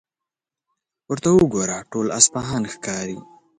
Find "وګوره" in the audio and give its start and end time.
1.33-1.77